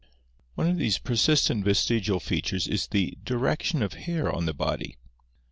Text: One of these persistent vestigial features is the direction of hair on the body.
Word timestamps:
One 0.55 0.65
of 0.67 0.77
these 0.77 0.97
persistent 0.97 1.63
vestigial 1.63 2.19
features 2.19 2.67
is 2.67 2.87
the 2.87 3.19
direction 3.23 3.83
of 3.83 3.93
hair 3.93 4.31
on 4.33 4.47
the 4.47 4.53
body. 4.55 4.97